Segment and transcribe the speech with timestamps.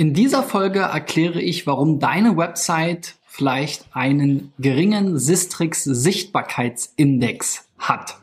[0.00, 8.16] In dieser Folge erkläre ich, warum deine Website vielleicht einen geringen Sistrix Sichtbarkeitsindex hat.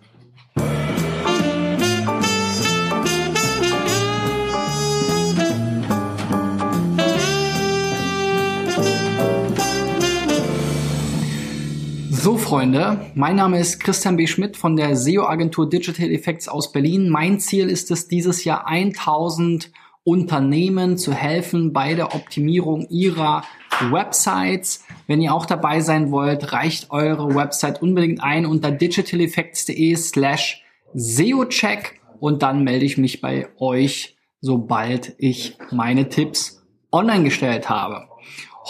[12.09, 14.27] So, Freunde, mein Name ist Christian B.
[14.27, 17.09] Schmidt von der SEO-Agentur Digital Effects aus Berlin.
[17.09, 19.71] Mein Ziel ist es, dieses Jahr 1000
[20.05, 23.43] Unternehmen zu helfen bei der Optimierung ihrer
[23.91, 24.85] Websites.
[25.07, 31.99] Wenn ihr auch dabei sein wollt, reicht eure Website unbedingt ein unter digitaleffects.de slash SEOcheck
[32.19, 38.07] und dann melde ich mich bei euch, sobald ich meine Tipps online gestellt habe.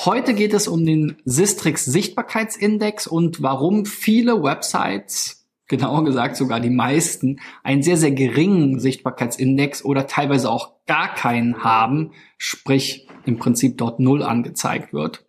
[0.05, 6.69] Heute geht es um den Sistrix Sichtbarkeitsindex und warum viele Websites genauer gesagt sogar die
[6.69, 13.77] meisten, einen sehr, sehr geringen Sichtbarkeitsindex oder teilweise auch gar keinen haben, sprich im Prinzip
[13.77, 15.25] dort null angezeigt wird.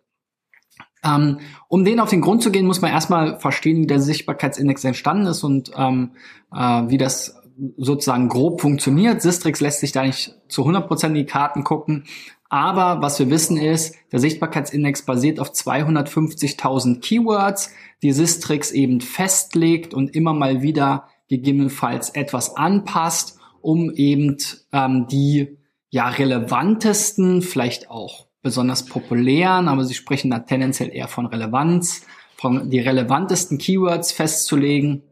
[1.03, 4.83] Ähm, um den auf den Grund zu gehen, muss man erstmal verstehen, wie der Sichtbarkeitsindex
[4.83, 6.11] entstanden ist und ähm,
[6.53, 7.41] äh, wie das
[7.77, 9.21] sozusagen grob funktioniert.
[9.21, 12.05] Sistrix lässt sich da nicht zu 100% in die Karten gucken,
[12.49, 19.93] aber was wir wissen ist, der Sichtbarkeitsindex basiert auf 250.000 Keywords, die Sistrix eben festlegt
[19.93, 24.37] und immer mal wieder gegebenenfalls etwas anpasst, um eben
[24.71, 25.57] ähm, die
[25.89, 32.05] ja relevantesten, vielleicht auch besonders populären, aber sie sprechen da tendenziell eher von Relevanz,
[32.37, 35.03] von die relevantesten Keywords festzulegen,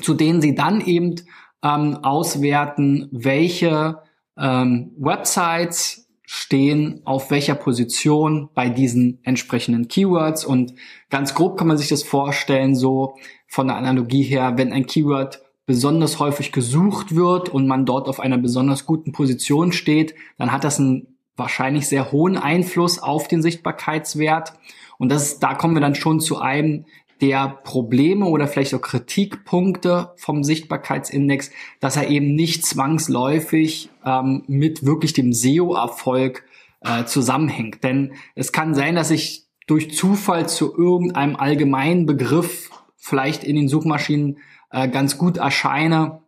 [0.00, 1.16] zu denen sie dann eben
[1.64, 3.98] ähm, auswerten, welche
[4.36, 6.01] ähm, Websites
[6.34, 10.46] stehen auf welcher Position bei diesen entsprechenden Keywords.
[10.46, 10.72] Und
[11.10, 13.16] ganz grob kann man sich das vorstellen, so
[13.46, 18.18] von der Analogie her, wenn ein Keyword besonders häufig gesucht wird und man dort auf
[18.18, 23.42] einer besonders guten Position steht, dann hat das einen wahrscheinlich sehr hohen Einfluss auf den
[23.42, 24.54] Sichtbarkeitswert.
[24.96, 26.86] Und das da kommen wir dann schon zu einem
[27.22, 34.84] der Probleme oder vielleicht auch Kritikpunkte vom Sichtbarkeitsindex, dass er eben nicht zwangsläufig ähm, mit
[34.84, 36.44] wirklich dem SEO-Erfolg
[36.80, 37.84] äh, zusammenhängt.
[37.84, 43.68] Denn es kann sein, dass ich durch Zufall zu irgendeinem allgemeinen Begriff vielleicht in den
[43.68, 44.38] Suchmaschinen
[44.72, 46.22] äh, ganz gut erscheine,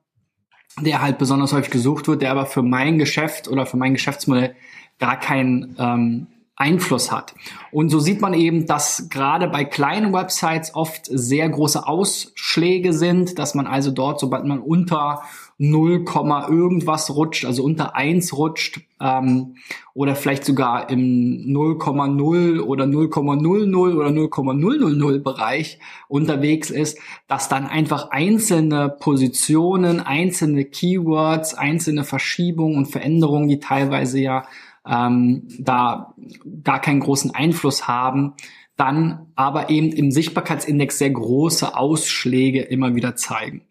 [0.80, 4.54] der halt besonders häufig gesucht wird, der aber für mein Geschäft oder für mein Geschäftsmodell
[5.00, 7.34] gar keinen ähm, Einfluss hat.
[7.72, 13.40] Und so sieht man eben, dass gerade bei kleinen Websites oft sehr große Ausschläge sind,
[13.40, 15.22] dass man also dort, sobald man unter
[15.58, 16.04] 0,
[16.48, 19.56] irgendwas rutscht, also unter 1 rutscht, ähm,
[19.94, 25.78] oder vielleicht sogar im 0,0 oder 0,00 oder 0,000 Bereich
[26.08, 34.20] unterwegs ist, dass dann einfach einzelne Positionen, einzelne Keywords, einzelne Verschiebungen und Veränderungen, die teilweise
[34.20, 34.44] ja
[34.86, 36.14] ähm, da
[36.62, 38.34] gar keinen großen Einfluss haben,
[38.76, 43.62] dann aber eben im Sichtbarkeitsindex sehr große Ausschläge immer wieder zeigen.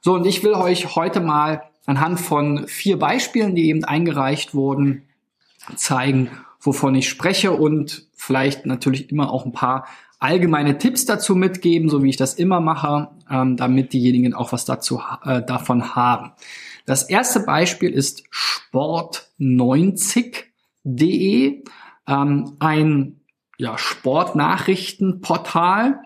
[0.00, 5.02] So, und ich will euch heute mal anhand von vier Beispielen, die eben eingereicht wurden,
[5.76, 6.30] zeigen,
[6.60, 9.86] wovon ich spreche und vielleicht natürlich immer auch ein paar
[10.18, 14.66] allgemeine Tipps dazu mitgeben, so wie ich das immer mache, ähm, damit diejenigen auch was
[14.66, 16.32] dazu äh, davon haben.
[16.84, 20.49] Das erste Beispiel ist Sport 90
[20.96, 21.64] De,
[22.06, 23.20] ähm, ein
[23.58, 26.00] ja, Sportnachrichtenportal.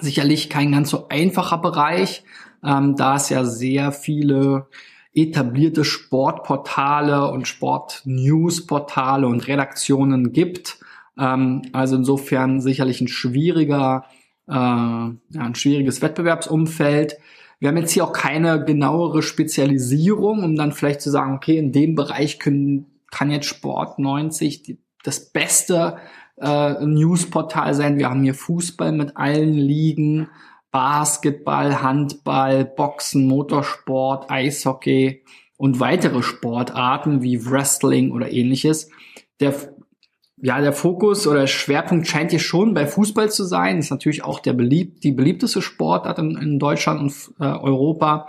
[0.00, 2.24] Sicherlich kein ganz so einfacher Bereich,
[2.64, 4.68] ähm, da es ja sehr viele
[5.14, 10.78] etablierte Sportportale und Sportnewsportale und Redaktionen gibt.
[11.18, 14.06] Ähm, also insofern sicherlich ein schwieriger,
[14.48, 17.18] äh, ja, ein schwieriges Wettbewerbsumfeld.
[17.58, 21.72] Wir haben jetzt hier auch keine genauere Spezialisierung, um dann vielleicht zu sagen, okay, in
[21.72, 25.98] dem Bereich können kann jetzt Sport 90 die, das beste
[26.40, 27.98] äh, Newsportal sein.
[27.98, 30.28] Wir haben hier Fußball mit allen Ligen,
[30.72, 35.22] Basketball, Handball, Boxen, Motorsport, Eishockey
[35.58, 38.90] und weitere Sportarten wie Wrestling oder ähnliches.
[39.38, 39.54] Der,
[40.38, 43.78] ja, der Fokus oder Schwerpunkt scheint hier schon bei Fußball zu sein.
[43.78, 48.26] Ist natürlich auch der beliebt, die beliebteste Sportart in, in Deutschland und äh, Europa.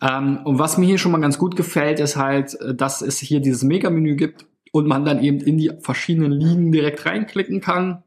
[0.00, 3.18] Ähm, und was mir hier schon mal ganz gut gefällt, ist halt, äh, dass es
[3.18, 8.02] hier dieses Mega-Menü gibt und man dann eben in die verschiedenen Ligen direkt reinklicken kann.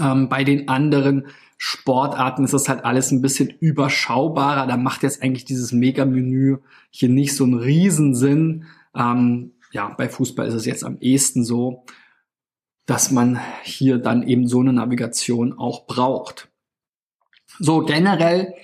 [0.00, 1.26] Ähm, bei den anderen
[1.56, 4.66] Sportarten ist das halt alles ein bisschen überschaubarer.
[4.66, 6.58] Da macht jetzt eigentlich dieses Mega-Menü
[6.90, 8.66] hier nicht so einen Riesensinn.
[8.94, 11.84] Ähm, ja, bei Fußball ist es jetzt am ehesten so,
[12.86, 16.48] dass man hier dann eben so eine Navigation auch braucht.
[17.58, 18.54] So generell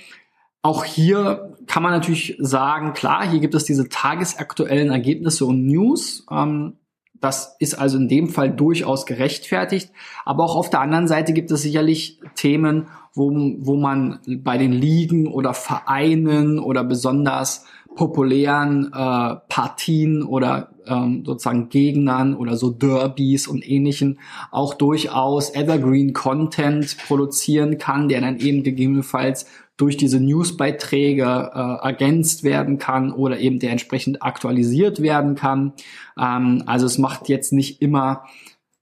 [0.62, 6.26] auch hier kann man natürlich sagen, klar, hier gibt es diese tagesaktuellen Ergebnisse und News.
[6.28, 6.78] Ähm,
[7.20, 9.92] Das ist also in dem Fall durchaus gerechtfertigt.
[10.24, 14.72] Aber auch auf der anderen Seite gibt es sicherlich Themen, wo, wo man bei den
[14.72, 23.46] Ligen oder Vereinen oder besonders populären äh, Partien oder ähm, sozusagen Gegnern oder so Derbys
[23.46, 24.18] und ähnlichen
[24.50, 29.46] auch durchaus Evergreen Content produzieren kann, der dann eben gegebenenfalls
[29.80, 31.24] durch diese Newsbeiträge
[31.54, 35.72] äh, ergänzt werden kann oder eben der entsprechend aktualisiert werden kann.
[36.18, 38.24] Ähm, also es macht jetzt nicht immer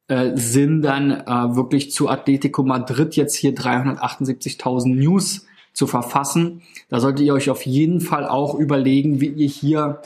[0.09, 6.63] äh, Sinn, dann äh, wirklich zu Atletico Madrid jetzt hier 378.000 News zu verfassen.
[6.89, 10.03] Da solltet ihr euch auf jeden Fall auch überlegen, wie ihr hier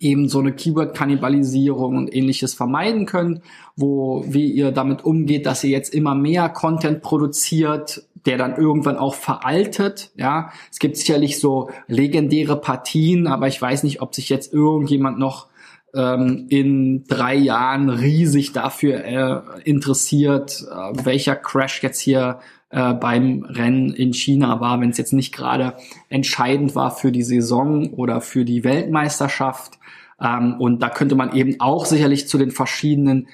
[0.00, 3.42] eben so eine Keyword-Kannibalisierung und ähnliches vermeiden könnt,
[3.76, 8.96] wo, wie ihr damit umgeht, dass ihr jetzt immer mehr Content produziert, der dann irgendwann
[8.96, 10.50] auch veraltet, ja.
[10.70, 15.48] Es gibt sicherlich so legendäre Partien, aber ich weiß nicht, ob sich jetzt irgendjemand noch
[15.94, 22.40] ähm, in drei Jahren riesig dafür äh, interessiert, äh, welcher Crash jetzt hier
[22.70, 25.74] äh, beim Rennen in China war, wenn es jetzt nicht gerade
[26.08, 29.78] entscheidend war für die Saison oder für die Weltmeisterschaft.
[30.20, 33.28] Ähm, und da könnte man eben auch sicherlich zu den verschiedenen,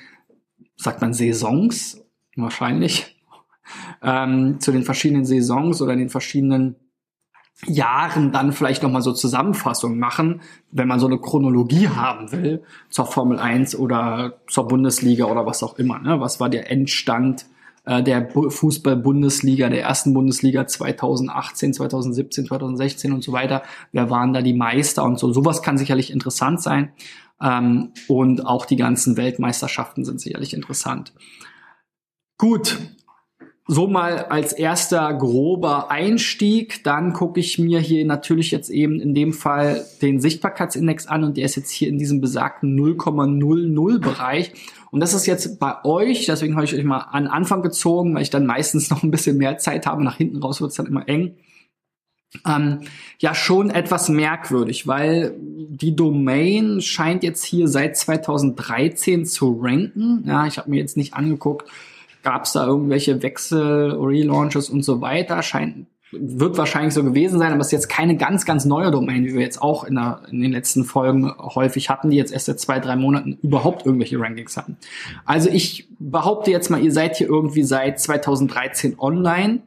[0.76, 2.04] sagt man Saisons,
[2.36, 3.19] wahrscheinlich,
[4.02, 6.76] ähm, zu den verschiedenen Saisons oder den verschiedenen
[7.66, 10.40] Jahren dann vielleicht nochmal so Zusammenfassungen machen,
[10.70, 15.62] wenn man so eine Chronologie haben will zur Formel 1 oder zur Bundesliga oder was
[15.62, 15.98] auch immer.
[15.98, 16.20] Ne?
[16.20, 17.46] Was war der Endstand
[17.84, 23.62] äh, der Fußball-Bundesliga, der ersten Bundesliga 2018, 2017, 2016 und so weiter.
[23.92, 25.32] Wer waren da die Meister und so.
[25.32, 26.92] Sowas kann sicherlich interessant sein.
[27.42, 31.14] Ähm, und auch die ganzen Weltmeisterschaften sind sicherlich interessant.
[32.36, 32.78] Gut,
[33.70, 36.82] so mal als erster grober Einstieg.
[36.82, 41.36] Dann gucke ich mir hier natürlich jetzt eben in dem Fall den Sichtbarkeitsindex an und
[41.36, 44.52] der ist jetzt hier in diesem besagten 0,00 Bereich.
[44.90, 48.22] Und das ist jetzt bei euch, deswegen habe ich euch mal an Anfang gezogen, weil
[48.22, 50.02] ich dann meistens noch ein bisschen mehr Zeit habe.
[50.02, 51.36] Nach hinten raus wird es dann immer eng.
[52.44, 52.80] Ähm,
[53.20, 60.24] ja, schon etwas merkwürdig, weil die Domain scheint jetzt hier seit 2013 zu ranken.
[60.26, 61.68] Ja, ich habe mir jetzt nicht angeguckt,
[62.22, 65.42] gab es da irgendwelche Wechsel, Relaunches und so weiter.
[65.42, 69.24] Scheint wird wahrscheinlich so gewesen sein, aber es ist jetzt keine ganz, ganz neue Domain,
[69.24, 72.46] wie wir jetzt auch in, der, in den letzten Folgen häufig hatten, die jetzt erst
[72.46, 74.76] seit zwei, drei Monaten überhaupt irgendwelche Rankings hatten.
[75.24, 79.60] Also ich behaupte jetzt mal, ihr seid hier irgendwie seit 2013 online.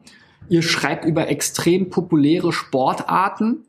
[0.48, 3.64] Ihr schreibt über extrem populäre Sportarten.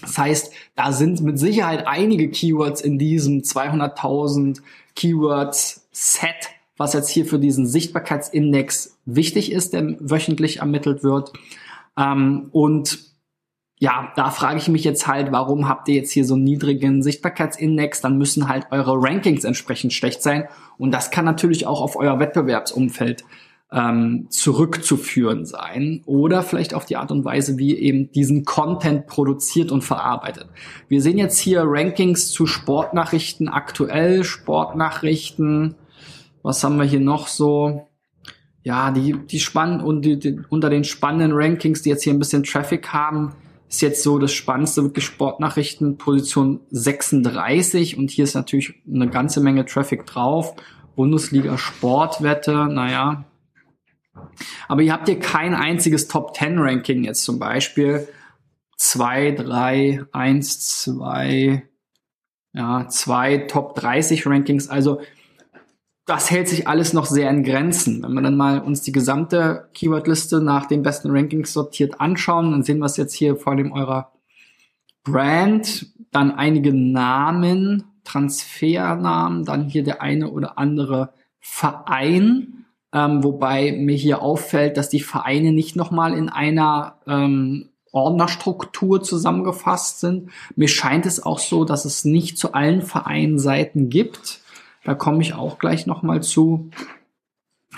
[0.00, 4.60] Das heißt, da sind mit Sicherheit einige Keywords in diesem 200.000
[4.96, 11.32] Keywords Set, was jetzt hier für diesen Sichtbarkeitsindex wichtig ist, der wöchentlich ermittelt wird.
[11.96, 13.12] Ähm, und
[13.78, 17.02] ja, da frage ich mich jetzt halt, warum habt ihr jetzt hier so einen niedrigen
[17.02, 18.00] Sichtbarkeitsindex?
[18.00, 20.46] Dann müssen halt eure Rankings entsprechend schlecht sein.
[20.78, 23.24] Und das kann natürlich auch auf euer Wettbewerbsumfeld
[23.72, 26.02] ähm, zurückzuführen sein.
[26.06, 30.46] Oder vielleicht auf die Art und Weise, wie ihr eben diesen Content produziert und verarbeitet.
[30.86, 35.74] Wir sehen jetzt hier Rankings zu Sportnachrichten aktuell, Sportnachrichten.
[36.42, 37.88] Was haben wir hier noch so?
[38.64, 42.18] ja, die, die spannend und die, die, unter den spannenden Rankings, die jetzt hier ein
[42.18, 43.34] bisschen Traffic haben,
[43.68, 49.40] ist jetzt so das Spannendste wirklich Sportnachrichten, Position 36 und hier ist natürlich eine ganze
[49.40, 50.54] Menge Traffic drauf.
[50.94, 53.24] Bundesliga Sportwette, naja.
[54.68, 58.06] Aber ihr habt hier kein einziges Top 10 Ranking jetzt zum Beispiel.
[58.76, 61.62] 2, 3, 1, 2,
[62.52, 64.68] ja, zwei Top 30 Rankings.
[64.68, 65.00] Also
[66.04, 68.02] das hält sich alles noch sehr in Grenzen.
[68.02, 72.64] Wenn wir dann mal uns die gesamte Keywordliste nach den besten Rankings sortiert anschauen, dann
[72.64, 74.12] sehen wir es jetzt hier vor dem eurer
[75.04, 83.96] Brand, dann einige Namen, Transfernamen, dann hier der eine oder andere Verein, ähm, wobei mir
[83.96, 90.30] hier auffällt, dass die Vereine nicht nochmal in einer ähm, Ordnerstruktur zusammengefasst sind.
[90.56, 94.41] Mir scheint es auch so, dass es nicht zu allen Vereinseiten gibt.
[94.84, 96.70] Da komme ich auch gleich nochmal zu.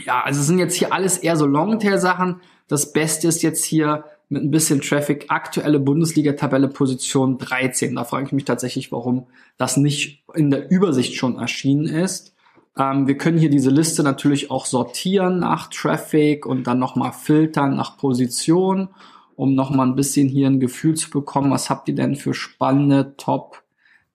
[0.05, 2.41] Ja, also es sind jetzt hier alles eher so Longtail-Sachen.
[2.67, 7.95] Das Beste ist jetzt hier mit ein bisschen Traffic aktuelle Bundesliga-Tabelle Position 13.
[7.95, 9.27] Da frage ich mich tatsächlich, warum
[9.59, 12.35] das nicht in der Übersicht schon erschienen ist.
[12.77, 17.77] Ähm, wir können hier diese Liste natürlich auch sortieren nach Traffic und dann nochmal filtern
[17.77, 18.89] nach Position,
[19.37, 23.17] um nochmal ein bisschen hier ein Gefühl zu bekommen, was habt ihr denn für spannende
[23.17, 23.64] Top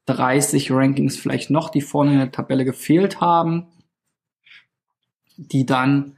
[0.10, 3.68] 30 Rankings vielleicht noch, die vorne in der Tabelle gefehlt haben,
[5.38, 6.16] die dann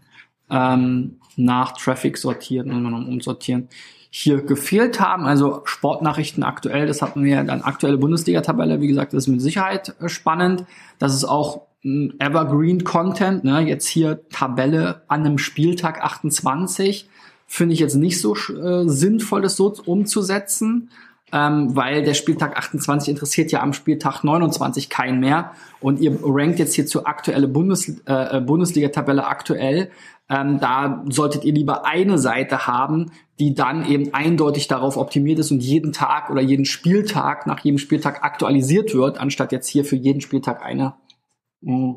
[0.49, 3.69] ähm, nach Traffic sortieren und umsortieren
[4.09, 5.25] hier gefehlt haben.
[5.25, 8.81] Also Sportnachrichten aktuell, das hatten wir dann aktuelle Bundesliga-Tabelle.
[8.81, 10.65] Wie gesagt, das ist mit Sicherheit äh, spannend.
[10.99, 13.43] Das ist auch Evergreen Content.
[13.43, 13.61] Ne?
[13.61, 17.09] Jetzt hier Tabelle an einem Spieltag 28
[17.47, 20.89] finde ich jetzt nicht so äh, sinnvoll, das so umzusetzen
[21.31, 26.59] ähm, weil der Spieltag 28 interessiert ja am Spieltag 29 keinen mehr und ihr rankt
[26.59, 29.91] jetzt hier zur aktuelle Bundes, äh, Bundesliga-Tabelle aktuell.
[30.29, 35.51] Ähm, da solltet ihr lieber eine Seite haben, die dann eben eindeutig darauf optimiert ist
[35.51, 39.95] und jeden Tag oder jeden Spieltag nach jedem Spieltag aktualisiert wird, anstatt jetzt hier für
[39.95, 40.95] jeden Spieltag eine
[41.61, 41.95] mh,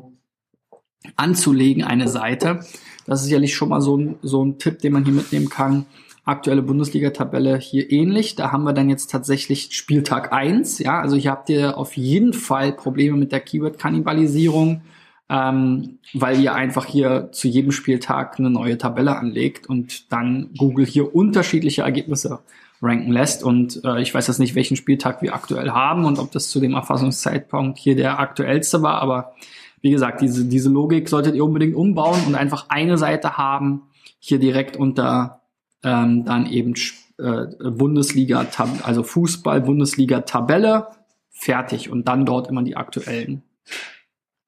[1.15, 2.61] anzulegen, eine Seite.
[3.05, 5.85] Das ist sicherlich schon mal so ein, so ein Tipp, den man hier mitnehmen kann
[6.25, 8.35] aktuelle Bundesliga-Tabelle hier ähnlich.
[8.35, 10.79] Da haben wir dann jetzt tatsächlich Spieltag eins.
[10.79, 14.81] Ja, also hier habt ihr auf jeden Fall Probleme mit der Keyword-Kannibalisierung,
[15.29, 20.85] ähm, weil ihr einfach hier zu jedem Spieltag eine neue Tabelle anlegt und dann Google
[20.85, 22.39] hier unterschiedliche Ergebnisse
[22.81, 23.43] ranken lässt.
[23.43, 26.59] Und äh, ich weiß jetzt nicht, welchen Spieltag wir aktuell haben und ob das zu
[26.59, 29.33] dem Erfassungszeitpunkt hier der aktuellste war, aber
[29.81, 33.83] wie gesagt, diese, diese Logik solltet ihr unbedingt umbauen und einfach eine Seite haben,
[34.17, 35.41] hier direkt unter
[35.83, 36.73] ähm, dann eben
[37.17, 38.45] äh, Bundesliga,
[38.83, 40.87] also Fußball, Bundesliga Tabelle,
[41.31, 43.43] fertig und dann dort immer die aktuellen.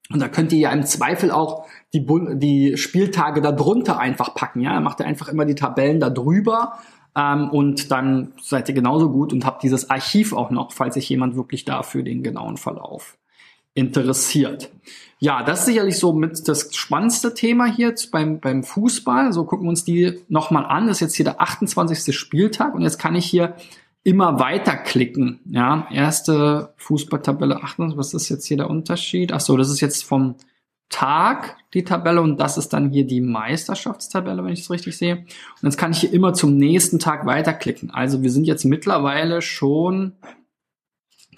[0.10, 4.62] Und da könnt ihr ja im Zweifel auch die, Bund die Spieltage darunter einfach packen.
[4.62, 6.80] Ja, macht ihr einfach immer die Tabellen da drüber
[7.16, 11.10] ähm, und dann seid ihr genauso gut und habt dieses Archiv auch noch, falls sich
[11.10, 13.18] jemand wirklich dafür den genauen Verlauf
[13.78, 14.70] interessiert.
[15.20, 19.34] Ja, das ist sicherlich so mit das spannendste Thema hier beim, beim Fußball.
[19.34, 20.88] So gucken wir uns die nochmal an.
[20.88, 22.16] Das ist jetzt hier der 28.
[22.16, 23.56] Spieltag und jetzt kann ich hier
[24.04, 25.40] immer weiter klicken.
[25.46, 27.98] Ja, erste Fußballtabelle 28.
[27.98, 29.32] Was ist jetzt hier der Unterschied?
[29.32, 30.36] Ach so, das ist jetzt vom
[30.90, 35.18] Tag die Tabelle und das ist dann hier die Meisterschaftstabelle, wenn ich es richtig sehe.
[35.18, 37.92] Und jetzt kann ich hier immer zum nächsten Tag weiterklicken.
[37.92, 40.14] Also wir sind jetzt mittlerweile schon,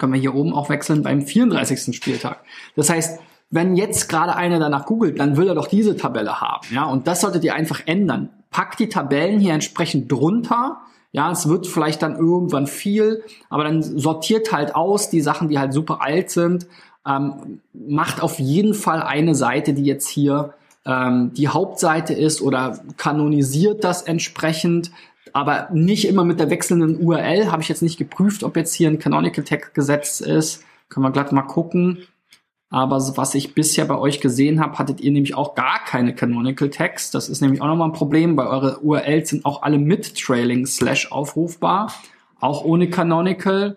[0.00, 1.94] können wir hier oben auch wechseln beim 34.
[1.94, 2.42] Spieltag.
[2.74, 6.66] Das heißt, wenn jetzt gerade einer danach googelt, dann will er doch diese Tabelle haben,
[6.72, 8.30] ja, und das solltet ihr einfach ändern.
[8.50, 10.78] Packt die Tabellen hier entsprechend drunter,
[11.12, 15.58] ja, es wird vielleicht dann irgendwann viel, aber dann sortiert halt aus die Sachen, die
[15.58, 16.66] halt super alt sind,
[17.06, 20.54] ähm, macht auf jeden Fall eine Seite, die jetzt hier
[20.86, 24.92] ähm, die Hauptseite ist oder kanonisiert das entsprechend,
[25.32, 27.50] aber nicht immer mit der wechselnden URL.
[27.50, 30.64] Habe ich jetzt nicht geprüft, ob jetzt hier ein Canonical Tag gesetzt ist.
[30.88, 31.98] Können wir glatt mal gucken.
[32.72, 36.70] Aber was ich bisher bei euch gesehen habe, hattet ihr nämlich auch gar keine Canonical
[36.70, 37.10] Tags.
[37.10, 40.66] Das ist nämlich auch nochmal ein Problem, weil eure URLs sind auch alle mit Trailing
[40.66, 41.92] Slash aufrufbar,
[42.38, 43.76] auch ohne Canonical,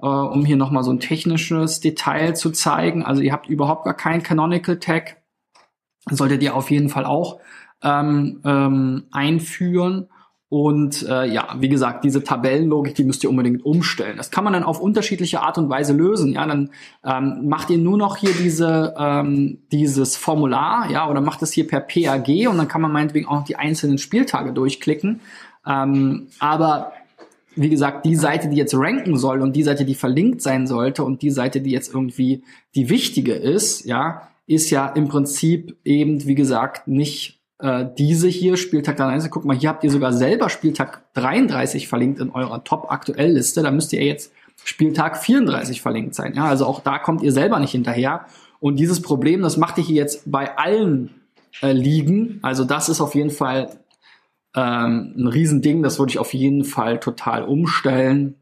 [0.00, 3.02] äh, um hier nochmal so ein technisches Detail zu zeigen.
[3.02, 5.22] Also ihr habt überhaupt gar keinen Canonical Tag.
[6.10, 7.40] Solltet ihr auf jeden Fall auch
[7.82, 10.08] ähm, ähm, einführen.
[10.48, 14.16] Und äh, ja, wie gesagt, diese Tabellenlogik, die müsst ihr unbedingt umstellen.
[14.16, 16.32] Das kann man dann auf unterschiedliche Art und Weise lösen.
[16.32, 16.70] Ja, dann
[17.04, 21.66] ähm, macht ihr nur noch hier diese ähm, dieses Formular, ja, oder macht es hier
[21.66, 25.20] per PAG und dann kann man meinetwegen auch die einzelnen Spieltage durchklicken.
[25.66, 26.92] Ähm, aber
[27.56, 31.02] wie gesagt, die Seite, die jetzt ranken soll und die Seite, die verlinkt sein sollte
[31.02, 32.44] und die Seite, die jetzt irgendwie
[32.76, 38.56] die wichtige ist, ja, ist ja im Prinzip eben, wie gesagt, nicht äh, diese hier,
[38.56, 43.62] Spieltag 33, guck mal, hier habt ihr sogar selber Spieltag 33 verlinkt in eurer Top-Aktuell-Liste.
[43.62, 44.32] Da müsst ihr jetzt
[44.64, 46.34] Spieltag 34 verlinkt sein.
[46.34, 48.26] Ja, also auch da kommt ihr selber nicht hinterher.
[48.60, 51.10] Und dieses Problem, das macht ihr hier jetzt bei allen
[51.62, 52.40] äh, Ligen.
[52.42, 53.78] Also das ist auf jeden Fall
[54.54, 55.82] ähm, ein Riesending.
[55.82, 58.34] Das würde ich auf jeden Fall total umstellen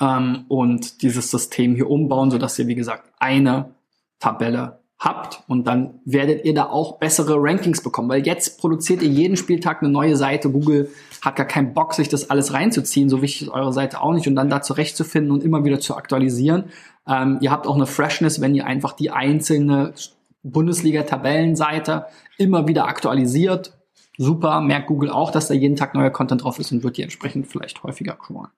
[0.00, 3.74] ähm, und dieses System hier umbauen, sodass ihr, wie gesagt, eine
[4.18, 9.08] Tabelle habt und dann werdet ihr da auch bessere Rankings bekommen, weil jetzt produziert ihr
[9.08, 10.50] jeden Spieltag eine neue Seite.
[10.50, 10.90] Google
[11.22, 13.08] hat gar keinen Bock, sich das alles reinzuziehen.
[13.08, 15.96] So wichtig ist eure Seite auch nicht und dann da zurechtzufinden und immer wieder zu
[15.96, 16.64] aktualisieren.
[17.06, 19.94] Ähm, ihr habt auch eine Freshness, wenn ihr einfach die einzelne
[20.42, 23.78] Bundesliga-Tabellenseite immer wieder aktualisiert.
[24.16, 27.02] Super, merkt Google auch, dass da jeden Tag neuer Content drauf ist und wird die
[27.02, 28.50] entsprechend vielleicht häufiger crawlen.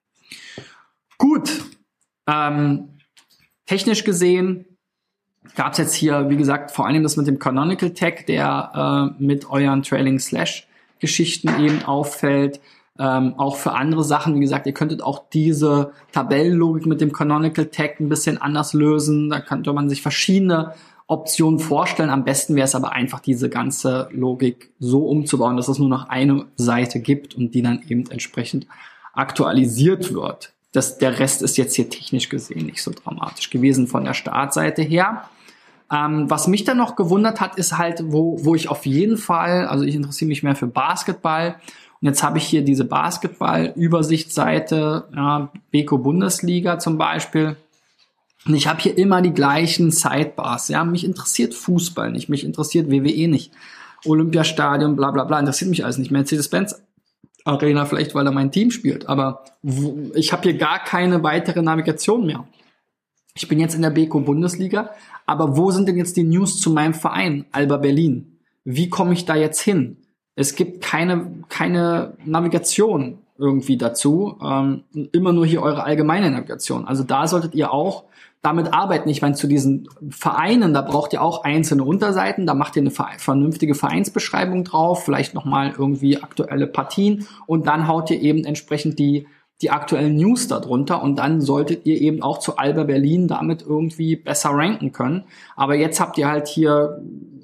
[1.18, 1.50] Gut.
[2.26, 2.98] Ähm,
[3.66, 4.64] technisch gesehen
[5.54, 9.22] gab es jetzt hier, wie gesagt, vor allem das mit dem Canonical Tag, der äh,
[9.22, 10.66] mit euren Trailing Slash
[10.98, 12.60] Geschichten eben auffällt.
[12.98, 17.66] Ähm, auch für andere Sachen, wie gesagt, ihr könntet auch diese Tabellenlogik mit dem Canonical
[17.66, 19.30] Tag ein bisschen anders lösen.
[19.30, 20.74] Da könnte man sich verschiedene
[21.06, 22.10] Optionen vorstellen.
[22.10, 26.08] Am besten wäre es aber einfach, diese ganze Logik so umzubauen, dass es nur noch
[26.08, 28.66] eine Seite gibt und die dann eben entsprechend
[29.14, 30.52] aktualisiert wird.
[30.72, 34.82] Das, der Rest ist jetzt hier technisch gesehen nicht so dramatisch gewesen von der Startseite
[34.82, 35.24] her.
[35.92, 39.66] Ähm, was mich dann noch gewundert hat, ist halt, wo, wo ich auf jeden Fall,
[39.66, 41.56] also ich interessiere mich mehr für Basketball.
[42.00, 47.56] Und jetzt habe ich hier diese Basketball-Übersichtsseite, ja, Beko Bundesliga zum Beispiel.
[48.46, 50.68] Und ich habe hier immer die gleichen Sidebars.
[50.68, 53.50] Ja, mich interessiert Fußball nicht, mich interessiert WWE nicht.
[54.06, 56.10] Olympiastadion, bla bla bla, interessiert mich alles nicht.
[56.10, 56.80] Mercedes-Benz
[57.50, 59.08] Arena vielleicht, weil er mein Team spielt.
[59.08, 59.44] Aber
[60.14, 62.46] ich habe hier gar keine weitere Navigation mehr.
[63.34, 64.90] Ich bin jetzt in der Beko Bundesliga,
[65.26, 68.38] aber wo sind denn jetzt die News zu meinem Verein, Alba Berlin?
[68.64, 69.98] Wie komme ich da jetzt hin?
[70.34, 74.38] Es gibt keine, keine Navigation irgendwie dazu.
[74.42, 76.86] Ähm, immer nur hier eure allgemeine Navigation.
[76.86, 78.04] Also da solltet ihr auch
[78.42, 79.08] damit arbeiten.
[79.10, 82.90] Ich meine, zu diesen Vereinen, da braucht ihr auch einzelne Unterseiten, da macht ihr eine
[82.90, 89.26] vernünftige Vereinsbeschreibung drauf, vielleicht nochmal irgendwie aktuelle Partien und dann haut ihr eben entsprechend die,
[89.60, 94.16] die aktuellen News darunter und dann solltet ihr eben auch zu Alba Berlin damit irgendwie
[94.16, 95.24] besser ranken können.
[95.54, 97.02] Aber jetzt habt ihr halt hier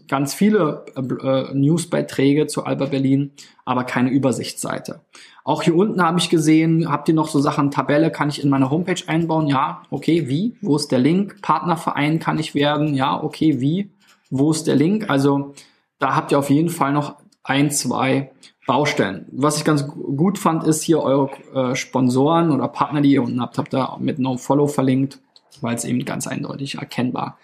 [0.08, 3.32] ganz viele äh, äh Newsbeiträge zu Alba Berlin,
[3.66, 5.00] aber keine Übersichtsseite.
[5.46, 8.50] Auch hier unten habe ich gesehen, habt ihr noch so Sachen, Tabelle kann ich in
[8.50, 9.46] meine Homepage einbauen?
[9.46, 10.56] Ja, okay, wie?
[10.60, 11.40] Wo ist der Link?
[11.40, 12.94] Partnerverein kann ich werden?
[12.94, 13.92] Ja, okay, wie?
[14.28, 15.08] Wo ist der Link?
[15.08, 15.54] Also
[16.00, 18.32] da habt ihr auf jeden Fall noch ein, zwei
[18.66, 19.26] Baustellen.
[19.30, 23.40] Was ich ganz gut fand, ist hier eure äh, Sponsoren oder Partner, die ihr unten
[23.40, 25.20] habt, habt ihr mit NoFollow verlinkt,
[25.60, 27.38] weil es eben ganz eindeutig erkennbar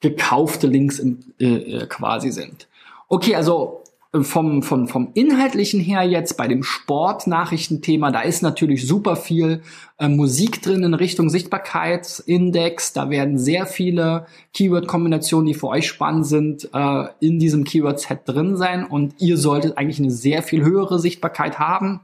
[0.00, 2.66] gekaufte Links im, äh, äh quasi sind.
[3.08, 3.83] Okay, also
[4.22, 9.62] vom, vom, vom Inhaltlichen her jetzt bei dem Sportnachrichtenthema, da ist natürlich super viel
[9.98, 12.92] äh, Musik drin in Richtung Sichtbarkeitsindex.
[12.92, 18.56] Da werden sehr viele Keyword-Kombinationen, die für euch spannend sind, äh, in diesem Keyword-Set drin
[18.56, 18.86] sein.
[18.86, 22.00] Und ihr solltet eigentlich eine sehr viel höhere Sichtbarkeit haben.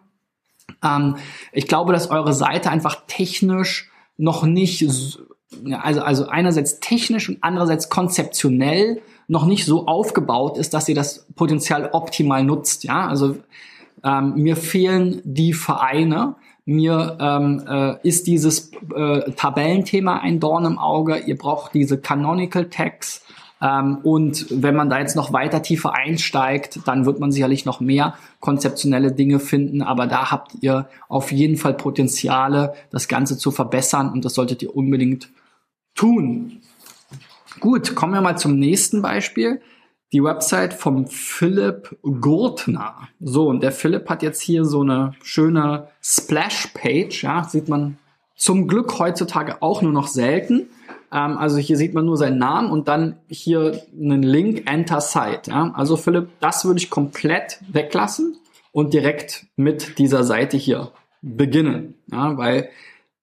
[0.82, 1.16] Ähm,
[1.52, 4.84] ich glaube, dass eure Seite einfach technisch noch nicht,
[5.72, 9.00] also, also einerseits technisch und andererseits konzeptionell
[9.30, 12.82] noch nicht so aufgebaut ist, dass sie das Potenzial optimal nutzt.
[12.82, 13.36] Ja, also
[14.02, 16.34] ähm, mir fehlen die Vereine.
[16.64, 21.18] Mir ähm, äh, ist dieses äh, Tabellenthema ein Dorn im Auge.
[21.18, 23.24] Ihr braucht diese Canonical Tags.
[23.62, 27.78] Ähm, und wenn man da jetzt noch weiter tiefer einsteigt, dann wird man sicherlich noch
[27.78, 29.80] mehr konzeptionelle Dinge finden.
[29.80, 34.10] Aber da habt ihr auf jeden Fall Potenziale, das Ganze zu verbessern.
[34.10, 35.28] Und das solltet ihr unbedingt
[35.94, 36.62] tun.
[37.60, 39.60] Gut, kommen wir mal zum nächsten Beispiel.
[40.12, 43.08] Die Website vom Philipp Gurtner.
[43.20, 47.98] So, und der Philipp hat jetzt hier so eine schöne Splash-Page, ja, sieht man
[48.34, 50.70] zum Glück heutzutage auch nur noch selten.
[51.12, 55.50] Ähm, also hier sieht man nur seinen Namen und dann hier einen Link, Enter Site.
[55.50, 55.70] Ja.
[55.74, 58.38] Also Philipp, das würde ich komplett weglassen
[58.72, 60.92] und direkt mit dieser Seite hier
[61.22, 62.70] beginnen, ja, weil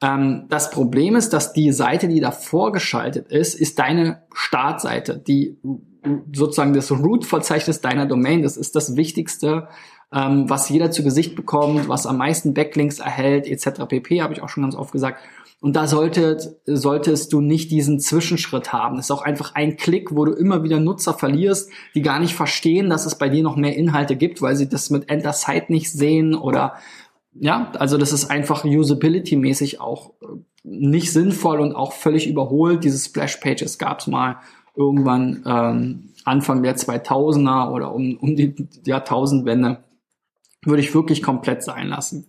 [0.01, 5.57] ähm, das Problem ist, dass die Seite, die davor geschaltet ist, ist deine Startseite, die
[6.33, 8.43] sozusagen das Root-Verzeichnis deiner Domain.
[8.43, 9.67] Das ist das Wichtigste,
[10.13, 13.86] ähm, was jeder zu Gesicht bekommt, was am meisten Backlinks erhält, etc.
[13.88, 14.21] pp.
[14.21, 15.19] Habe ich auch schon ganz oft gesagt.
[15.60, 18.97] Und da solltet, solltest du nicht diesen Zwischenschritt haben.
[18.97, 22.36] Das ist auch einfach ein Klick, wo du immer wieder Nutzer verlierst, die gar nicht
[22.36, 25.65] verstehen, dass es bei dir noch mehr Inhalte gibt, weil sie das mit Enter Site
[25.69, 26.75] nicht sehen oder
[27.39, 30.26] ja, also das ist einfach usability-mäßig auch äh,
[30.63, 32.84] nicht sinnvoll und auch völlig überholt.
[32.84, 34.38] Diese Splash-Pages gab es mal
[34.76, 39.84] irgendwann ähm, Anfang der 2000er oder um, um die Jahrtausendwende.
[40.63, 42.28] Würde ich wirklich komplett sein lassen.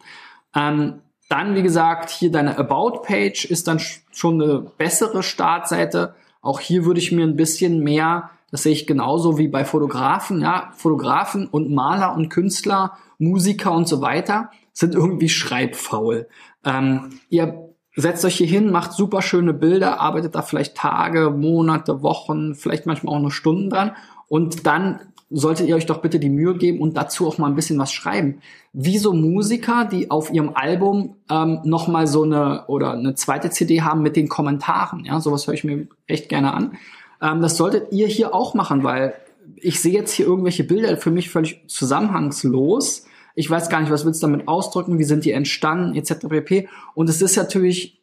[0.55, 3.81] Ähm, dann, wie gesagt, hier deine About-Page ist dann
[4.13, 6.15] schon eine bessere Startseite.
[6.41, 10.41] Auch hier würde ich mir ein bisschen mehr, das sehe ich genauso wie bei Fotografen,
[10.41, 16.29] ja, Fotografen und Maler und Künstler, Musiker und so weiter sind irgendwie schreibfaul.
[16.65, 22.03] Ähm, ihr setzt euch hier hin, macht super schöne Bilder, arbeitet da vielleicht Tage, Monate,
[22.03, 23.97] Wochen, vielleicht manchmal auch nur Stunden dran
[24.29, 27.57] und dann solltet ihr euch doch bitte die Mühe geben und dazu auch mal ein
[27.57, 28.41] bisschen was schreiben.
[28.73, 33.51] Wie so Musiker, die auf ihrem Album ähm, noch mal so eine oder eine zweite
[33.51, 35.05] CD haben mit den Kommentaren.
[35.05, 36.79] Ja, sowas höre ich mir echt gerne an.
[37.21, 39.15] Ähm, das solltet ihr hier auch machen, weil
[39.57, 43.08] ich sehe jetzt hier irgendwelche Bilder für mich völlig zusammenhangslos
[43.39, 46.27] ich weiß gar nicht, was willst du damit ausdrücken, wie sind die entstanden, etc.
[46.29, 46.69] pp.
[46.95, 48.03] Und es ist natürlich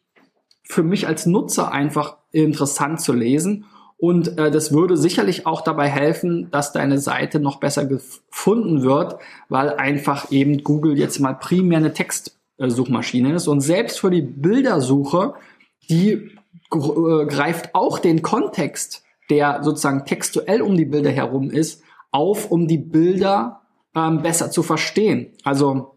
[0.62, 3.66] für mich als Nutzer einfach interessant zu lesen.
[3.98, 9.16] Und äh, das würde sicherlich auch dabei helfen, dass deine Seite noch besser gefunden wird,
[9.50, 13.46] weil einfach eben Google jetzt mal primär eine Textsuchmaschine ist.
[13.46, 15.34] Und selbst für die Bildersuche,
[15.90, 22.50] die äh, greift auch den Kontext, der sozusagen textuell um die Bilder herum ist, auf,
[22.50, 23.60] um die Bilder
[23.96, 25.32] ähm, besser zu verstehen.
[25.42, 25.96] Also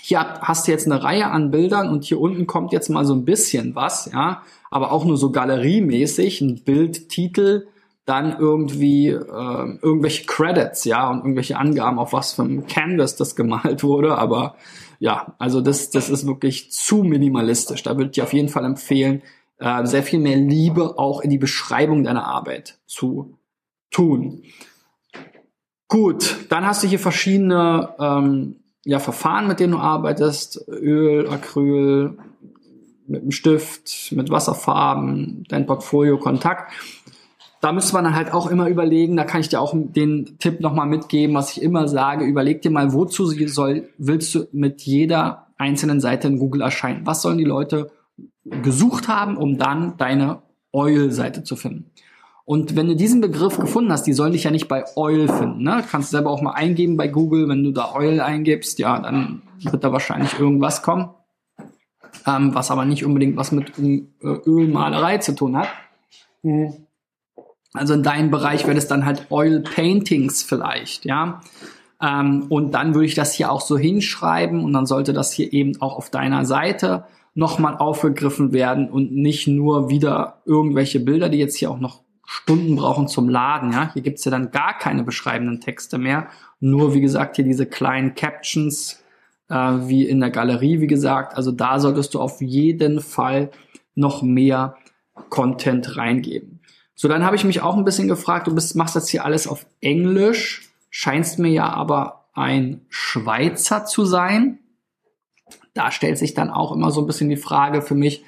[0.00, 3.14] hier hast du jetzt eine Reihe an Bildern und hier unten kommt jetzt mal so
[3.14, 7.66] ein bisschen was, ja, aber auch nur so galeriemäßig, ein Bildtitel,
[8.04, 13.34] dann irgendwie äh, irgendwelche Credits, ja, und irgendwelche Angaben, auf was für ein Canvas das
[13.34, 14.16] gemalt wurde.
[14.16, 14.54] Aber
[15.00, 17.82] ja, also das, das ist wirklich zu minimalistisch.
[17.82, 19.22] Da würde ich auf jeden Fall empfehlen,
[19.58, 23.34] äh, sehr viel mehr Liebe auch in die Beschreibung deiner Arbeit zu
[23.90, 24.42] tun.
[25.88, 30.66] Gut, dann hast du hier verschiedene ähm, ja, Verfahren, mit denen du arbeitest.
[30.68, 32.18] Öl, Acryl,
[33.06, 36.72] mit einem Stift, mit Wasserfarben, dein Portfolio, Kontakt
[37.60, 40.60] da müsste man dann halt auch immer überlegen, da kann ich dir auch den Tipp
[40.60, 45.48] nochmal mitgeben, was ich immer sage, überleg dir mal, wozu soll, willst du mit jeder
[45.56, 47.06] einzelnen Seite in Google erscheinen?
[47.06, 47.90] Was sollen die Leute
[48.44, 51.90] gesucht haben, um dann deine Oil-Seite zu finden?
[52.46, 55.64] Und wenn du diesen Begriff gefunden hast, die sollen dich ja nicht bei Oil finden.
[55.64, 55.82] Ne?
[55.90, 59.42] Kannst du selber auch mal eingeben bei Google, wenn du da Oil eingibst, ja, dann
[59.58, 61.10] wird da wahrscheinlich irgendwas kommen,
[62.24, 65.68] ähm, was aber nicht unbedingt was mit äh, Ölmalerei zu tun hat.
[66.44, 66.86] Mhm.
[67.74, 71.40] Also in deinem Bereich wäre das dann halt Oil Paintings vielleicht, ja.
[72.00, 75.52] Ähm, und dann würde ich das hier auch so hinschreiben und dann sollte das hier
[75.52, 81.38] eben auch auf deiner Seite nochmal aufgegriffen werden und nicht nur wieder irgendwelche Bilder, die
[81.38, 83.72] jetzt hier auch noch Stunden brauchen zum Laden.
[83.72, 86.26] Ja, hier gibt's ja dann gar keine beschreibenden Texte mehr.
[86.60, 89.02] Nur wie gesagt hier diese kleinen Captions
[89.48, 91.36] äh, wie in der Galerie, wie gesagt.
[91.36, 93.50] Also da solltest du auf jeden Fall
[93.94, 94.76] noch mehr
[95.30, 96.60] Content reingeben.
[96.94, 99.46] So, dann habe ich mich auch ein bisschen gefragt, du bist, machst das hier alles
[99.46, 104.58] auf Englisch, scheinst mir ja aber ein Schweizer zu sein.
[105.74, 108.24] Da stellt sich dann auch immer so ein bisschen die Frage für mich,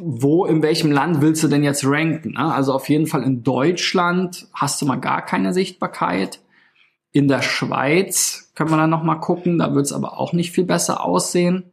[0.00, 2.32] wo, in welchem Land willst du denn jetzt ranken?
[2.32, 2.52] Ne?
[2.52, 6.40] Also auf jeden Fall in Deutschland hast du mal gar keine Sichtbarkeit.
[7.12, 10.52] In der Schweiz können wir dann noch mal gucken, da wird es aber auch nicht
[10.52, 11.72] viel besser aussehen,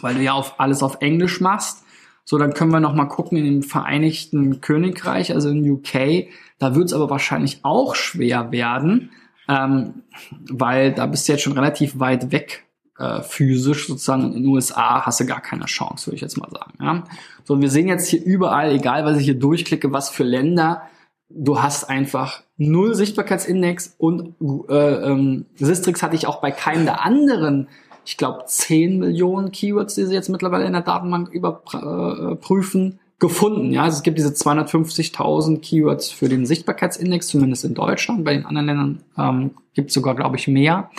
[0.00, 1.84] weil du ja auf alles auf Englisch machst.
[2.24, 6.28] So, dann können wir noch mal gucken in dem Vereinigten Königreich, also in UK.
[6.58, 9.10] Da wird es aber wahrscheinlich auch schwer werden,
[9.46, 10.02] ähm,
[10.50, 12.65] weil da bist du jetzt schon relativ weit weg
[12.98, 14.32] äh, physisch sozusagen.
[14.32, 16.72] In den USA hast du gar keine Chance, würde ich jetzt mal sagen.
[16.80, 17.04] Ja?
[17.44, 20.82] So, wir sehen jetzt hier überall, egal was ich hier durchklicke, was für Länder,
[21.28, 24.34] du hast einfach null Sichtbarkeitsindex und
[24.68, 27.68] äh, ähm, Sistrix hatte ich auch bei keinem der anderen
[28.06, 33.72] ich glaube, 10 Millionen Keywords, die sie jetzt mittlerweile in der Datenbank überprüfen, gefunden.
[33.72, 38.24] Ja, also es gibt diese 250.000 Keywords für den Sichtbarkeitsindex, zumindest in Deutschland.
[38.24, 40.90] Bei den anderen Ländern ähm, gibt es sogar, glaube ich, mehr.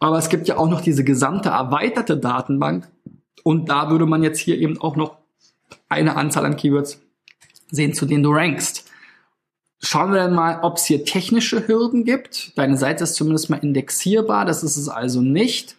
[0.00, 2.88] Aber es gibt ja auch noch diese gesamte erweiterte Datenbank.
[3.44, 5.16] Und da würde man jetzt hier eben auch noch
[5.88, 7.00] eine Anzahl an Keywords
[7.70, 8.86] sehen, zu denen du rankst.
[9.82, 12.56] Schauen wir dann mal, ob es hier technische Hürden gibt.
[12.58, 15.76] Deine Seite ist zumindest mal indexierbar, das ist es also nicht.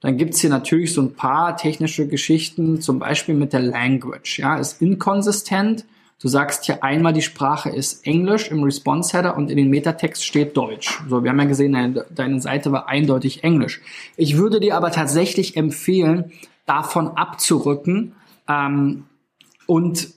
[0.00, 4.38] Dann gibt's hier natürlich so ein paar technische Geschichten, zum Beispiel mit der Language.
[4.38, 5.84] Ja, ist inkonsistent.
[6.22, 10.24] Du sagst hier einmal, die Sprache ist Englisch im Response Header und in den Metatext
[10.24, 11.02] steht Deutsch.
[11.08, 13.80] So, wir haben ja gesehen, deine, deine Seite war eindeutig Englisch.
[14.16, 16.30] Ich würde dir aber tatsächlich empfehlen,
[16.64, 18.12] davon abzurücken
[18.48, 19.06] ähm,
[19.66, 20.10] und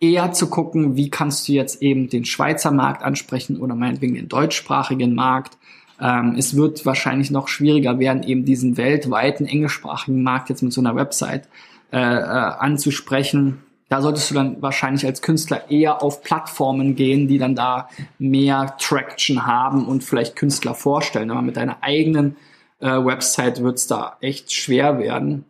[0.00, 4.30] eher zu gucken, wie kannst du jetzt eben den Schweizer Markt ansprechen oder meinetwegen den
[4.30, 5.58] deutschsprachigen Markt
[6.00, 10.80] ähm, es wird wahrscheinlich noch schwieriger werden, eben diesen weltweiten englischsprachigen Markt jetzt mit so
[10.80, 11.48] einer Website
[11.92, 13.58] äh, äh, anzusprechen.
[13.90, 17.88] Da solltest du dann wahrscheinlich als Künstler eher auf Plattformen gehen, die dann da
[18.20, 21.32] mehr Traction haben und vielleicht Künstler vorstellen.
[21.32, 22.36] Aber mit deiner eigenen
[22.78, 25.44] äh, Website wird es da echt schwer werden.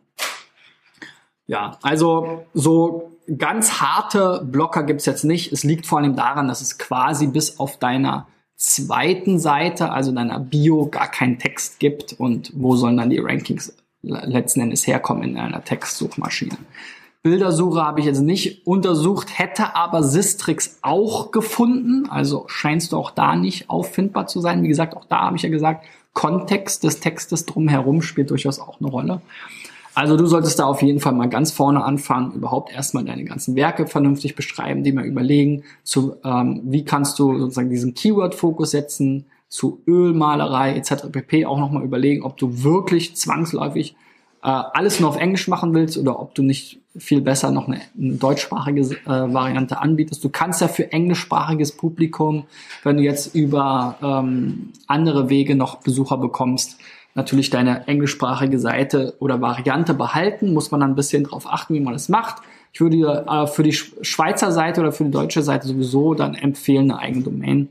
[1.45, 5.53] Ja, also so ganz harte Blocker gibt's jetzt nicht.
[5.53, 10.39] Es liegt vor allem daran, dass es quasi bis auf deiner zweiten Seite, also deiner
[10.39, 15.37] Bio, gar keinen Text gibt und wo sollen dann die Rankings letzten Endes herkommen in
[15.37, 16.57] einer Textsuchmaschine.
[17.23, 23.11] Bildersuche habe ich jetzt nicht untersucht, hätte aber Sistrix auch gefunden, also scheinst du auch
[23.11, 24.63] da nicht auffindbar zu sein.
[24.63, 28.79] Wie gesagt, auch da habe ich ja gesagt, Kontext des Textes drumherum spielt durchaus auch
[28.81, 29.21] eine Rolle.
[29.93, 33.55] Also du solltest da auf jeden Fall mal ganz vorne anfangen, überhaupt erstmal deine ganzen
[33.55, 39.25] Werke vernünftig beschreiben, die mal überlegen, zu, ähm, wie kannst du sozusagen diesen Keyword-Fokus setzen,
[39.49, 41.11] zu Ölmalerei etc.
[41.11, 41.45] pp.
[41.45, 43.95] auch nochmal überlegen, ob du wirklich zwangsläufig
[44.43, 47.81] äh, alles nur auf Englisch machen willst oder ob du nicht viel besser noch eine,
[47.97, 50.23] eine deutschsprachige äh, Variante anbietest.
[50.23, 52.45] Du kannst ja für englischsprachiges Publikum,
[52.83, 56.77] wenn du jetzt über ähm, andere Wege noch Besucher bekommst,
[57.15, 61.79] natürlich deine englischsprachige Seite oder Variante behalten, muss man dann ein bisschen drauf achten, wie
[61.79, 62.41] man das macht.
[62.73, 66.91] Ich würde äh, für die Schweizer Seite oder für die deutsche Seite sowieso dann empfehlen,
[66.91, 67.69] eine eigene Domain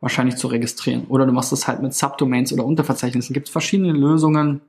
[0.00, 1.06] wahrscheinlich zu registrieren.
[1.08, 3.34] Oder du machst das halt mit Subdomains oder Unterverzeichnissen.
[3.34, 4.60] Gibt verschiedene Lösungen.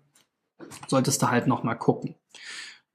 [0.87, 2.15] Solltest du halt nochmal gucken.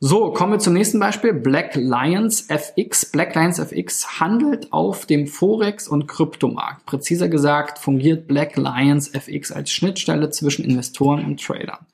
[0.05, 1.33] So, kommen wir zum nächsten Beispiel.
[1.33, 3.07] Black Lions FX.
[3.13, 6.87] Black Lions FX handelt auf dem Forex- und Kryptomarkt.
[6.87, 11.87] Präziser gesagt fungiert Black Lions FX als Schnittstelle zwischen Investoren und Tradern.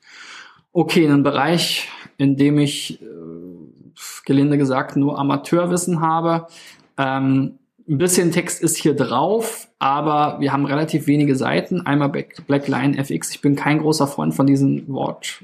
[0.73, 3.05] Okay, in einem Bereich, in dem ich, äh,
[4.25, 6.47] gelinde gesagt, nur Amateurwissen habe.
[6.97, 11.81] Ähm, ein bisschen Text ist hier drauf, aber wir haben relativ wenige Seiten.
[11.85, 13.29] Einmal Black Lion FX.
[13.29, 15.43] Ich bin kein großer Freund von diesen Wort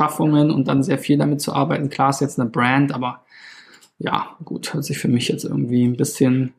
[0.00, 1.90] Schaffungen und dann sehr viel damit zu arbeiten.
[1.90, 3.20] Klar ist jetzt eine Brand, aber
[3.98, 6.54] ja, gut, hört sich für mich jetzt irgendwie ein bisschen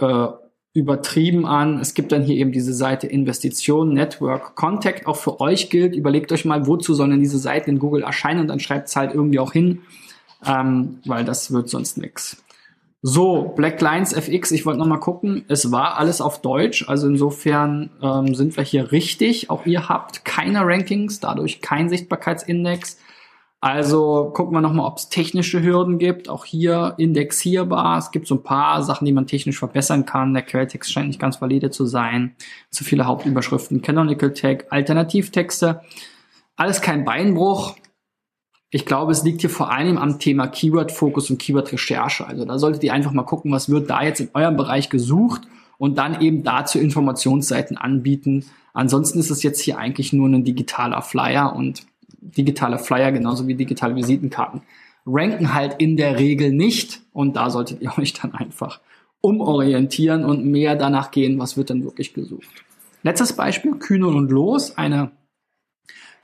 [0.00, 0.28] äh,
[0.72, 1.78] übertrieben an.
[1.78, 5.06] Es gibt dann hier eben diese Seite Investition, Network, Contact.
[5.06, 8.40] Auch für euch gilt, überlegt euch mal, wozu sollen denn diese Seiten in Google erscheinen
[8.40, 9.82] und dann schreibt es halt irgendwie auch hin,
[10.46, 12.42] ähm, weil das wird sonst nix.
[13.00, 15.44] So, Black Lines FX, ich wollte noch mal gucken.
[15.46, 19.50] Es war alles auf Deutsch, also insofern ähm, sind wir hier richtig.
[19.50, 22.98] Auch ihr habt keine Rankings, dadurch kein Sichtbarkeitsindex.
[23.60, 26.28] Also gucken wir noch mal, ob es technische Hürden gibt.
[26.28, 27.98] Auch hier indexierbar.
[27.98, 30.34] Es gibt so ein paar Sachen, die man technisch verbessern kann.
[30.34, 32.36] Der Quelltext scheint nicht ganz valide zu sein.
[32.70, 35.82] Zu viele Hauptüberschriften, Canonical Tag, Alternativtexte.
[36.56, 37.76] Alles kein Beinbruch.
[38.70, 42.26] Ich glaube, es liegt hier vor allem am Thema Keyword-Fokus und Keyword-Recherche.
[42.26, 45.42] Also da solltet ihr einfach mal gucken, was wird da jetzt in eurem Bereich gesucht
[45.78, 48.44] und dann eben dazu Informationsseiten anbieten.
[48.74, 51.86] Ansonsten ist es jetzt hier eigentlich nur ein digitaler Flyer und
[52.20, 54.62] digitale Flyer genauso wie digitale Visitenkarten
[55.08, 58.80] ranken halt in der Regel nicht und da solltet ihr euch dann einfach
[59.20, 62.64] umorientieren und mehr danach gehen, was wird denn wirklich gesucht.
[63.02, 65.10] Letztes Beispiel, Kühne und Los, eine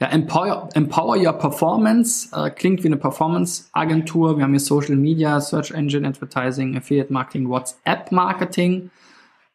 [0.05, 4.37] ja, Empower, Empower Your Performance äh, klingt wie eine Performance-Agentur.
[4.37, 8.90] Wir haben hier Social Media, Search Engine Advertising, Affiliate Marketing, WhatsApp Marketing.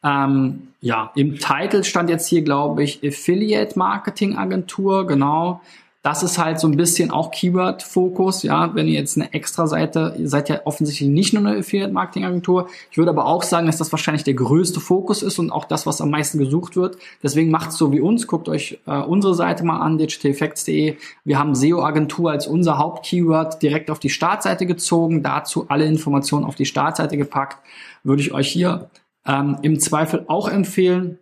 [0.03, 5.61] Ähm, ja, im Titel stand jetzt hier, glaube ich, Affiliate Marketing Agentur, genau.
[6.01, 8.73] Das ist halt so ein bisschen auch Keyword-Fokus, ja.
[8.73, 12.69] Wenn ihr jetzt eine extra Seite, ihr seid ja offensichtlich nicht nur eine Affiliate-Marketing-Agentur.
[12.89, 15.85] Ich würde aber auch sagen, dass das wahrscheinlich der größte Fokus ist und auch das,
[15.85, 16.97] was am meisten gesucht wird.
[17.21, 18.27] Deswegen macht es so wie uns.
[18.27, 20.95] Guckt euch äh, unsere Seite mal an, digitaleffects.de.
[21.25, 25.21] Wir haben SEO-Agentur als unser Hauptkeyword direkt auf die Startseite gezogen.
[25.21, 27.57] Dazu alle Informationen auf die Startseite gepackt.
[28.03, 28.89] Würde ich euch hier
[29.25, 31.19] ähm, im Zweifel auch empfehlen.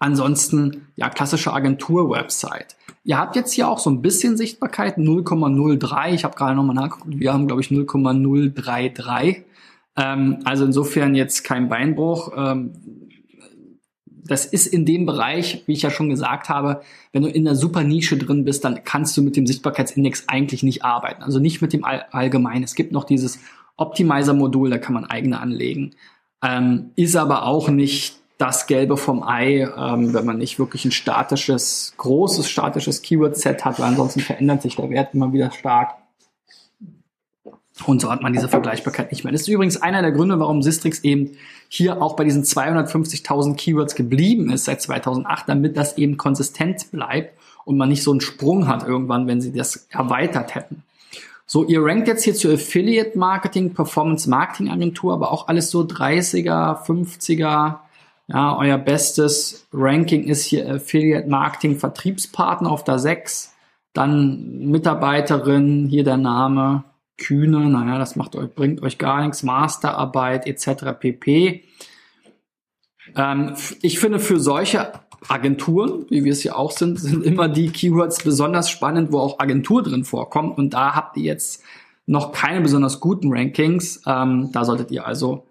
[0.00, 2.74] Ansonsten, ja, klassische Agentur-Website.
[3.04, 6.14] Ihr habt jetzt hier auch so ein bisschen Sichtbarkeit, 0,03.
[6.14, 9.44] Ich habe gerade nochmal nachgeguckt, wir haben, glaube ich, 0,033.
[9.96, 12.32] Ähm, also insofern jetzt kein Beinbruch.
[12.34, 12.72] Ähm,
[14.06, 16.80] das ist in dem Bereich, wie ich ja schon gesagt habe,
[17.12, 20.62] wenn du in der super Nische drin bist, dann kannst du mit dem Sichtbarkeitsindex eigentlich
[20.62, 21.22] nicht arbeiten.
[21.22, 22.64] Also nicht mit dem All allgemeinen.
[22.64, 23.38] Es gibt noch dieses
[23.76, 25.94] Optimizer-Modul, da kann man eigene anlegen.
[26.42, 30.92] Ähm, ist aber auch nicht das Gelbe vom Ei, ähm, wenn man nicht wirklich ein
[30.92, 35.94] statisches, großes statisches Keyword-Set hat, weil ansonsten verändert sich der Wert immer wieder stark.
[37.86, 39.32] Und so hat man diese Vergleichbarkeit nicht mehr.
[39.32, 41.32] Das ist übrigens einer der Gründe, warum Sistrix eben
[41.68, 47.38] hier auch bei diesen 250.000 Keywords geblieben ist seit 2008, damit das eben konsistent bleibt
[47.64, 50.82] und man nicht so einen Sprung hat irgendwann, wenn sie das erweitert hätten.
[51.46, 55.80] So, ihr rankt jetzt hier zur Affiliate Marketing, Performance Marketing Agentur, aber auch alles so
[55.80, 57.80] 30er, 50er,
[58.32, 63.52] ja, euer bestes Ranking ist hier Affiliate Marketing Vertriebspartner auf der 6.
[63.92, 66.84] Dann Mitarbeiterin, hier der Name,
[67.18, 70.92] Kühne, naja, das macht euch, bringt euch gar nichts, Masterarbeit etc.
[71.00, 71.64] pp.
[73.16, 74.92] Ähm, ich finde für solche
[75.26, 79.40] Agenturen, wie wir es hier auch sind, sind immer die Keywords besonders spannend, wo auch
[79.40, 80.56] Agentur drin vorkommt.
[80.56, 81.64] Und da habt ihr jetzt
[82.06, 84.02] noch keine besonders guten Rankings.
[84.06, 85.48] Ähm, da solltet ihr also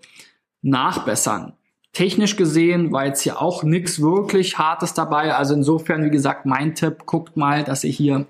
[0.62, 1.54] nachbessern.
[1.94, 5.34] Technisch gesehen war jetzt hier auch nichts wirklich Hartes dabei.
[5.34, 8.28] Also insofern, wie gesagt, mein Tipp, guckt mal, dass ihr hier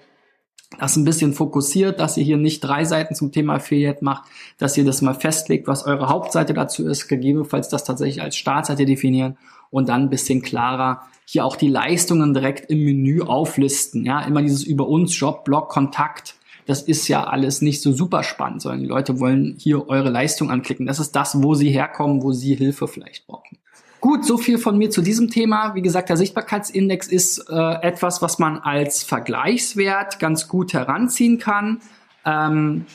[0.77, 4.77] das ein bisschen fokussiert, dass ihr hier nicht drei Seiten zum Thema Affiliate macht, dass
[4.77, 9.37] ihr das mal festlegt, was eure Hauptseite dazu ist, gegebenenfalls das tatsächlich als Startseite definieren
[9.71, 14.03] und dann ein bisschen klarer hier auch die Leistungen direkt im Menü auflisten.
[14.05, 16.35] Ja, immer dieses über uns, Job, Blog, Kontakt.
[16.69, 20.51] Das ist ja alles nicht so super spannend, sondern die Leute wollen hier eure Leistung
[20.51, 20.85] anklicken.
[20.85, 23.57] Das ist das, wo sie herkommen, wo sie Hilfe vielleicht brauchen.
[24.01, 25.73] Gut, so viel von mir zu diesem Thema.
[25.73, 31.81] Wie gesagt, der Sichtbarkeitsindex ist äh, etwas, was man als Vergleichswert ganz gut heranziehen kann.
[32.23, 32.85] Ähm,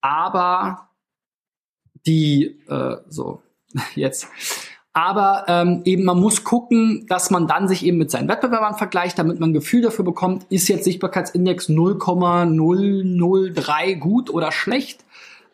[0.00, 0.88] aber
[2.06, 3.42] die, äh, so,
[3.94, 4.28] jetzt,
[4.96, 9.18] aber ähm, eben man muss gucken, dass man dann sich eben mit seinen Wettbewerbern vergleicht,
[9.18, 15.04] damit man ein Gefühl dafür bekommt, ist jetzt Sichtbarkeitsindex 0,003 gut oder schlecht.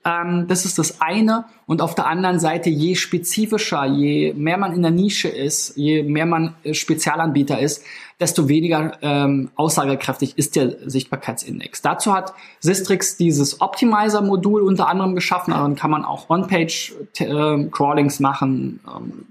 [0.04, 1.44] Ähm, das ist das eine.
[1.66, 6.02] Und auf der anderen Seite, je spezifischer, je mehr man in der Nische ist, je
[6.02, 7.84] mehr man äh, Spezialanbieter ist,
[8.18, 11.82] desto weniger ähm, aussagekräftig ist der Sichtbarkeitsindex.
[11.82, 15.52] Dazu hat Sistrix dieses Optimizer-Modul unter anderem geschaffen.
[15.52, 18.80] Also dann kann man auch On-Page-Crawlings äh, machen.
[18.86, 19.26] Ähm,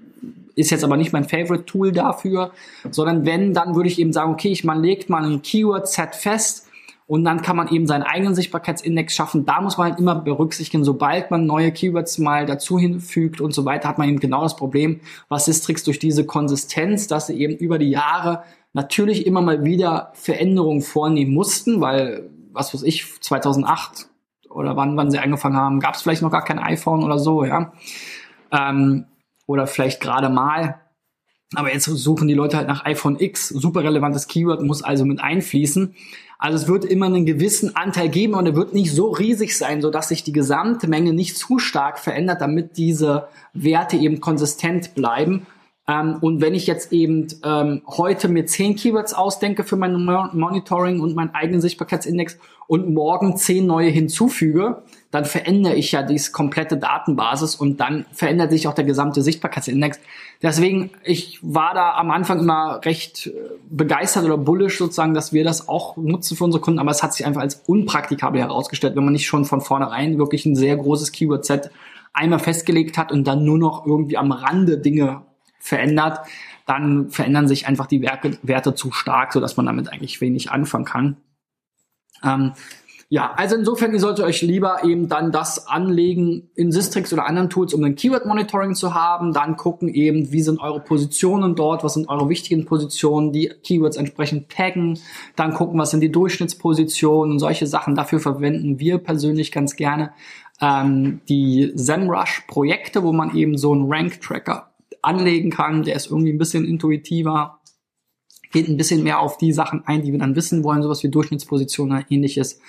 [0.56, 2.52] ist jetzt aber nicht mein Favorite Tool dafür,
[2.90, 6.68] sondern wenn, dann würde ich eben sagen, okay, ich, man legt mal ein Keyword-Set fest,
[7.12, 9.46] und dann kann man eben seinen eigenen Sichtbarkeitsindex schaffen.
[9.46, 13.66] Da muss man halt immer berücksichtigen, sobald man neue Keywords mal dazu hinfügt und so
[13.66, 17.54] weiter, hat man eben genau das Problem, was Sistrix durch diese Konsistenz, dass sie eben
[17.58, 24.08] über die Jahre natürlich immer mal wieder Veränderungen vornehmen mussten, weil, was weiß ich, 2008
[24.50, 27.44] oder wann, wann sie angefangen haben, gab es vielleicht noch gar kein iPhone oder so,
[27.44, 27.74] ja.
[28.54, 29.04] Ähm,
[29.48, 30.80] oder vielleicht gerade mal.
[31.56, 35.20] Aber jetzt suchen die Leute halt nach iPhone X, super relevantes Keyword, muss also mit
[35.20, 35.94] einfließen.
[36.42, 39.80] Also es wird immer einen gewissen Anteil geben und er wird nicht so riesig sein,
[39.80, 44.96] so dass sich die gesamte Menge nicht zu stark verändert, damit diese Werte eben konsistent
[44.96, 45.46] bleiben.
[45.88, 51.00] Ähm, und wenn ich jetzt eben ähm, heute mir zehn Keywords ausdenke für mein Monitoring
[51.00, 56.78] und meinen eigenen Sichtbarkeitsindex und morgen zehn neue hinzufüge, dann verändere ich ja diese komplette
[56.78, 60.00] Datenbasis und dann verändert sich auch der gesamte Sichtbarkeitsindex.
[60.42, 63.32] Deswegen, ich war da am Anfang immer recht äh,
[63.70, 67.14] begeistert oder bullish sozusagen, dass wir das auch nutzen für unsere Kunden, aber es hat
[67.14, 71.12] sich einfach als unpraktikabel herausgestellt, wenn man nicht schon von vornherein wirklich ein sehr großes
[71.12, 71.72] Keyword-Set
[72.14, 75.24] einmal festgelegt hat und dann nur noch irgendwie am Rande Dinge
[75.62, 76.20] verändert,
[76.66, 80.86] dann verändern sich einfach die Werte, Werte zu stark, sodass man damit eigentlich wenig anfangen
[80.86, 81.18] kann.
[82.24, 82.54] Ähm,
[83.14, 87.50] ja, also insofern, ihr solltet euch lieber eben dann das anlegen in Sistrix oder anderen
[87.50, 89.34] Tools, um ein Keyword-Monitoring zu haben.
[89.34, 93.98] Dann gucken eben, wie sind eure Positionen dort, was sind eure wichtigen Positionen, die Keywords
[93.98, 94.98] entsprechend taggen.
[95.36, 97.96] Dann gucken, was sind die Durchschnittspositionen und solche Sachen.
[97.96, 100.14] Dafür verwenden wir persönlich ganz gerne
[100.62, 104.71] ähm, die SEMrush-Projekte, wo man eben so einen Rank-Tracker
[105.02, 105.84] anlegen kann.
[105.84, 107.62] Der ist irgendwie ein bisschen intuitiver
[108.52, 111.10] geht ein bisschen mehr auf die Sachen ein, die wir dann wissen wollen, sowas wie
[111.10, 112.60] Durchschnittspositionen oder ähnliches.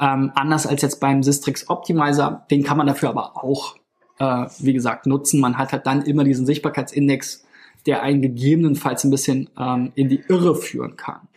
[0.00, 3.76] Ähm, anders als jetzt beim Sistrix Optimizer, den kann man dafür aber auch,
[4.18, 5.40] äh, wie gesagt, nutzen.
[5.40, 7.44] Man hat halt dann immer diesen Sichtbarkeitsindex,
[7.86, 11.28] der einen gegebenenfalls ein bisschen ähm, in die Irre führen kann.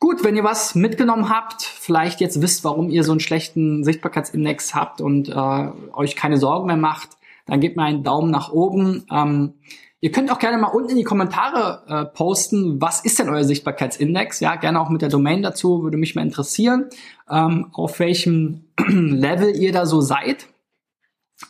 [0.00, 4.74] Gut, wenn ihr was mitgenommen habt, vielleicht jetzt wisst, warum ihr so einen schlechten Sichtbarkeitsindex
[4.74, 7.17] habt und äh, euch keine Sorgen mehr macht,
[7.48, 9.04] dann gebt mir einen Daumen nach oben.
[9.10, 9.54] Ähm,
[10.00, 13.42] Ihr könnt auch gerne mal unten in die Kommentare äh, posten, was ist denn euer
[13.42, 14.38] Sichtbarkeitsindex?
[14.38, 16.88] Ja, gerne auch mit der Domain dazu, würde mich mal interessieren,
[17.28, 20.46] ähm, auf welchem Level ihr da so seid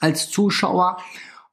[0.01, 0.97] als Zuschauer.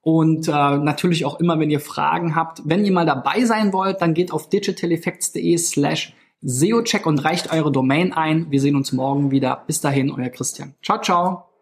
[0.02, 2.62] Und äh, natürlich auch immer, wenn ihr Fragen habt.
[2.64, 7.72] Wenn ihr mal dabei sein wollt, dann geht auf digitaleffects.de slash SEOcheck und reicht eure
[7.72, 8.52] Domain ein.
[8.52, 9.64] Wir sehen uns morgen wieder.
[9.66, 10.76] Bis dahin, euer Christian.
[10.84, 11.55] Ciao, ciao.